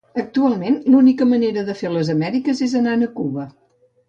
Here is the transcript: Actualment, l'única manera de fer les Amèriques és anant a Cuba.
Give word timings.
Actualment, 0.19 0.77
l'única 0.93 1.27
manera 1.33 1.65
de 1.67 1.75
fer 1.83 1.93
les 1.97 2.09
Amèriques 2.15 2.63
és 2.69 2.75
anant 2.81 3.09
a 3.11 3.13
Cuba. 3.21 3.47